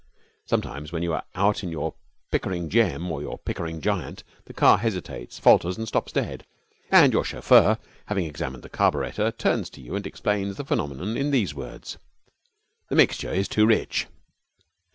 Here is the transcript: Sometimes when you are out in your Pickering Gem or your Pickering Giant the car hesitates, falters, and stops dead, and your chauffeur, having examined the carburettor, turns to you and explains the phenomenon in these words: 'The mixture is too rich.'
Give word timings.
Sometimes 0.47 0.91
when 0.91 1.03
you 1.03 1.13
are 1.13 1.21
out 1.35 1.61
in 1.63 1.69
your 1.69 1.93
Pickering 2.31 2.69
Gem 2.71 3.11
or 3.11 3.21
your 3.21 3.37
Pickering 3.37 3.81
Giant 3.81 4.23
the 4.45 4.51
car 4.53 4.79
hesitates, 4.79 5.37
falters, 5.37 5.77
and 5.77 5.87
stops 5.87 6.11
dead, 6.11 6.43
and 6.89 7.13
your 7.13 7.23
chauffeur, 7.23 7.77
having 8.07 8.25
examined 8.25 8.63
the 8.63 8.69
carburettor, 8.71 9.31
turns 9.31 9.69
to 9.69 9.79
you 9.79 9.95
and 9.95 10.07
explains 10.07 10.57
the 10.57 10.65
phenomenon 10.65 11.15
in 11.15 11.29
these 11.29 11.53
words: 11.53 11.99
'The 12.89 12.95
mixture 12.95 13.31
is 13.31 13.47
too 13.47 13.67
rich.' 13.67 14.07